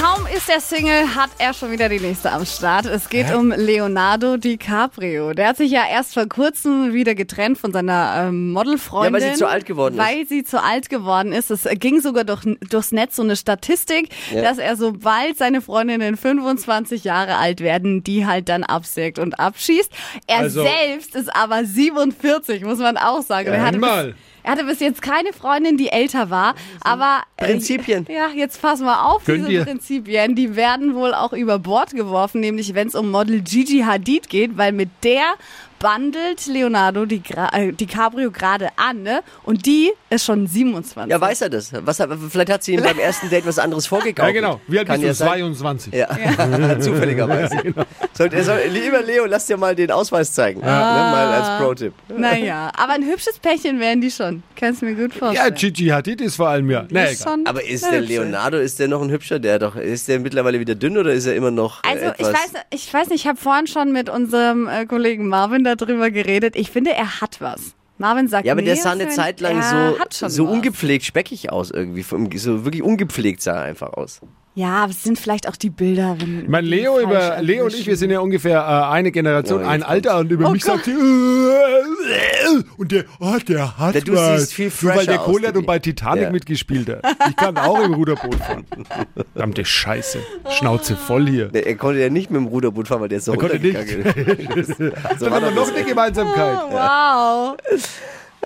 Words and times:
Kaum 0.00 0.26
ist 0.26 0.48
der 0.48 0.60
Single, 0.60 1.14
hat 1.14 1.30
er 1.38 1.54
schon 1.54 1.70
wieder 1.70 1.88
die 1.88 2.00
nächste 2.00 2.30
am 2.32 2.44
Start. 2.44 2.84
Es 2.84 3.08
geht 3.08 3.32
um 3.32 3.50
Leonardo 3.50 4.36
DiCaprio. 4.36 5.32
Der 5.32 5.48
hat 5.48 5.56
sich 5.56 5.70
ja 5.70 5.82
erst 5.90 6.14
vor 6.14 6.26
kurzem 6.26 6.92
wieder 6.92 7.14
getrennt 7.14 7.58
von 7.58 7.72
seiner 7.72 8.26
ähm, 8.28 8.52
Modelfreundin. 8.52 9.14
Ja, 9.14 9.20
weil 9.26 9.32
sie 9.32 9.38
zu 9.38 9.46
alt 9.48 9.64
geworden 9.66 9.94
ist. 9.94 10.00
Weil 10.04 10.26
sie 10.26 10.44
zu 10.44 10.62
alt 10.62 10.88
geworden 10.90 11.32
ist. 11.32 11.50
Es 11.50 11.66
ging 11.78 12.00
sogar 12.00 12.24
durch, 12.24 12.42
durchs 12.68 12.92
Netz 12.92 13.16
so 13.16 13.22
eine 13.22 13.36
Statistik, 13.36 14.08
Ja. 14.32 14.42
dass 14.42 14.58
er 14.58 14.76
sobald 14.76 15.38
seine 15.38 15.60
Freundinnen 15.62 16.16
25 16.16 17.04
Jahre 17.04 17.36
alt 17.36 17.60
werden, 17.60 18.02
die 18.04 18.26
halt 18.26 18.48
dann 18.48 18.64
absägt 18.64 19.18
und 19.18 19.38
abschießt. 19.38 19.90
Er 20.26 20.38
Also- 20.38 20.64
selbst 20.64 21.14
ist 21.14 21.34
aber 21.34 21.64
47, 21.64 22.64
muss 22.64 22.78
man 22.78 22.96
auch 22.98 23.22
sagen. 23.22 23.48
er, 23.48 23.62
hatte 23.62 23.78
bis, 23.78 23.88
einmal. 23.88 24.14
er 24.42 24.50
hatte 24.52 24.64
bis 24.64 24.80
jetzt 24.80 25.00
keine 25.02 25.32
Freundin, 25.32 25.76
die 25.78 25.88
älter 25.88 26.28
war, 26.30 26.54
aber... 26.82 27.20
äh, 27.36 27.44
Prinzipien. 27.46 28.06
Ja, 28.08 28.28
jetzt 28.34 28.60
pass 28.60 28.80
mal 28.80 29.04
auf, 29.04 29.24
Gönnt 29.24 29.40
diese 29.40 29.52
ihr? 29.52 29.64
Prinzipien, 29.64 29.83
die 29.88 30.56
werden 30.56 30.94
wohl 30.94 31.14
auch 31.14 31.32
über 31.32 31.58
Bord 31.58 31.90
geworfen, 31.90 32.40
nämlich 32.40 32.74
wenn 32.74 32.88
es 32.88 32.94
um 32.94 33.10
Model 33.10 33.40
Gigi 33.42 33.80
Hadid 33.80 34.28
geht, 34.28 34.56
weil 34.56 34.72
mit 34.72 34.90
der 35.02 35.34
bandelt 35.78 36.46
Leonardo 36.46 37.04
die 37.04 37.22
äh, 37.52 37.72
DiCaprio 37.72 38.30
gerade 38.30 38.68
an, 38.76 39.02
ne? 39.02 39.22
Und 39.42 39.66
die 39.66 39.92
ist 40.08 40.24
schon 40.24 40.46
27. 40.46 41.10
Ja, 41.10 41.20
weiß 41.20 41.42
er 41.42 41.50
das? 41.50 41.72
Was, 41.74 42.02
vielleicht 42.30 42.50
hat 42.50 42.62
sie 42.62 42.72
ihm 42.72 42.82
beim 42.82 42.98
ersten 42.98 43.28
Date 43.28 43.46
was 43.46 43.58
anderes 43.58 43.86
vorgekauft. 43.86 44.26
Ja, 44.26 44.32
genau. 44.32 44.60
Wie 44.66 44.78
alt 44.78 44.88
Kann 44.88 45.00
bist 45.00 45.20
du? 45.20 45.24
ja 45.24 45.30
sein. 45.30 45.54
22. 45.54 45.92
Ja, 45.92 46.08
zufälligerweise. 46.80 47.74
Sollt, 48.16 48.32
er 48.32 48.44
soll, 48.44 48.60
lieber 48.70 49.02
Leo, 49.02 49.26
lass 49.26 49.46
dir 49.46 49.56
mal 49.56 49.74
den 49.74 49.90
Ausweis 49.90 50.32
zeigen. 50.32 50.60
Ne, 50.60 50.66
Ah. 50.66 51.10
mal 51.10 51.26
als 51.42 51.60
Pro-Tipp. 51.62 51.92
Naja, 52.16 52.70
aber 52.76 52.92
ein 52.92 53.02
hübsches 53.04 53.38
Pärchen 53.40 53.80
wären 53.80 54.00
die 54.00 54.10
schon. 54.10 54.42
Kannst 54.54 54.82
du 54.82 54.86
mir 54.86 54.94
gut 54.94 55.12
Ja, 55.14 55.18
vorstellen. 55.18 55.54
Gigi 55.54 55.88
Hadid 55.88 56.20
ist 56.20 56.36
vor 56.36 56.48
allem 56.48 56.70
ja. 56.70 56.86
Nee, 56.90 57.12
Ist 57.12 57.26
Aber 57.26 57.64
ist 57.64 57.84
der. 57.90 58.00
Leonardo, 58.00 58.58
ist 58.58 58.78
der 58.78 58.86
noch 58.88 59.02
ein 59.02 59.10
hübscher? 59.10 59.38
Der 59.40 59.58
doch, 59.58 59.74
ist 59.76 60.06
der 60.08 60.20
mittlerweile 60.20 60.60
wieder 60.60 60.74
dünn 60.76 60.96
oder 60.96 61.12
ist 61.12 61.26
er 61.26 61.34
immer 61.34 61.50
noch 61.50 61.82
äh, 61.84 61.88
Also 61.88 62.04
ich 62.04 62.10
etwas? 62.26 62.32
weiß, 62.32 62.52
ich 62.70 62.94
weiß 62.94 63.08
nicht, 63.08 63.22
ich 63.22 63.26
habe 63.26 63.38
vorhin 63.38 63.66
schon 63.66 63.92
mit 63.92 64.08
unserem 64.08 64.68
äh, 64.68 64.86
Kollegen 64.86 65.26
Marvin 65.28 65.64
darüber 65.64 66.10
geredet. 66.10 66.54
Ich 66.56 66.70
finde, 66.70 66.92
er 66.92 67.20
hat 67.20 67.40
was. 67.40 67.74
Marvin 67.98 68.28
sagt, 68.28 68.44
ja, 68.46 68.52
aber 68.52 68.62
der 68.62 68.74
nee, 68.74 68.80
sah 68.80 68.90
eine 68.92 69.08
Zeit 69.08 69.40
lang 69.40 69.56
hat 69.62 70.12
so, 70.12 70.28
so 70.28 70.44
was. 70.44 70.52
ungepflegt 70.52 71.04
speckig 71.04 71.50
aus 71.52 71.70
irgendwie. 71.70 72.02
Vom- 72.02 72.28
So 72.36 72.64
wirklich 72.64 72.82
ungepflegt 72.82 73.40
sah 73.42 73.54
er 73.56 73.62
einfach 73.62 73.92
aus. 73.92 74.20
Ja, 74.56 74.84
aber 74.84 74.90
es 74.92 75.02
sind 75.02 75.18
vielleicht 75.18 75.48
auch 75.48 75.56
die 75.56 75.70
Bilder. 75.70 76.14
Wenn 76.18 76.42
Ich 76.42 76.48
meine, 76.48 76.66
Leo, 76.68 76.98
die 76.98 77.04
über, 77.04 77.42
Leo 77.42 77.64
und 77.64 77.74
ich, 77.74 77.86
wir 77.88 77.96
sind 77.96 78.10
ja 78.10 78.20
ungefähr 78.20 78.58
äh, 78.60 78.92
eine 78.92 79.10
Generation, 79.10 79.62
Ja, 79.62 79.68
ein 79.68 79.82
Alter 79.82 80.18
und 80.18 80.30
über 80.30 80.46
Oh 80.46 80.50
mich 80.50 80.62
Gott. 80.62 80.74
sagt 80.74 80.84
sie, 80.84 80.92
äh, 80.92 82.62
und 82.76 82.92
der, 82.92 83.04
oh, 83.18 83.34
der 83.48 83.76
hat 83.78 83.94
Der- 83.96 84.02
du 84.02 84.12
was. 84.14 84.50
siehst 84.50 84.54
viel 84.54 84.70
Nur 84.88 84.94
weil 84.94 85.06
der 85.06 85.18
Kohle 85.18 85.48
hat 85.48 85.56
und 85.56 85.66
bei 85.66 85.80
Titanic 85.80 86.24
Ja. 86.24 86.30
mitgespielt 86.30 86.88
hat. 86.88 87.02
Ich 87.30 87.36
kann 87.36 87.56
auch 87.56 87.82
im 87.82 87.94
Ruderboot 87.94 88.36
fahren. 88.36 88.64
Verdammte 89.32 89.64
Scheiße. 89.64 90.18
Schnauze 90.50 90.94
voll 90.96 91.26
hier. 91.28 91.46
Der, 91.48 91.66
er 91.66 91.74
konnte 91.74 92.00
ja 92.00 92.08
nicht 92.08 92.30
mit 92.30 92.40
dem 92.40 92.46
Ruderboot 92.46 92.86
fahren, 92.86 93.00
weil 93.00 93.08
der 93.08 93.18
ist 93.18 93.24
so 93.24 93.32
Er 93.32 93.38
konnte 93.38 93.58
nicht. 93.58 93.76
runtergegangen 93.76 94.56
ist. 94.60 94.68
so 94.76 94.84
Dann 94.84 95.20
war 95.20 95.30
haben 95.32 95.44
wir 95.46 95.50
noch 95.50 95.74
eine 95.74 95.84
Gemeinsamkeit. 95.84 96.58
Wow. 96.70 97.56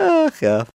Ach 0.00 0.40
ja. 0.40 0.64